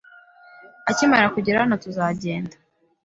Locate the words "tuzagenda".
1.83-2.55